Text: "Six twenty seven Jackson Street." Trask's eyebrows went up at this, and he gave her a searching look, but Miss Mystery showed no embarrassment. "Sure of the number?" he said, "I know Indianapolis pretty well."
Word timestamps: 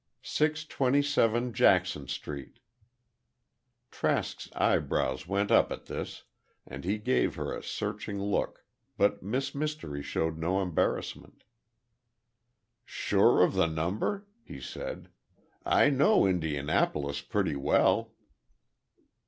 "Six 0.23 0.65
twenty 0.65 1.03
seven 1.03 1.53
Jackson 1.53 2.07
Street." 2.07 2.57
Trask's 3.91 4.49
eyebrows 4.53 5.27
went 5.27 5.51
up 5.51 5.71
at 5.71 5.85
this, 5.85 6.23
and 6.65 6.83
he 6.83 6.97
gave 6.97 7.35
her 7.35 7.53
a 7.53 7.61
searching 7.61 8.19
look, 8.19 8.65
but 8.97 9.21
Miss 9.21 9.53
Mystery 9.53 10.01
showed 10.01 10.39
no 10.39 10.59
embarrassment. 10.59 11.43
"Sure 12.83 13.43
of 13.43 13.53
the 13.53 13.67
number?" 13.67 14.25
he 14.43 14.59
said, 14.59 15.09
"I 15.67 15.91
know 15.91 16.25
Indianapolis 16.25 17.21
pretty 17.21 17.55
well." 17.55 18.15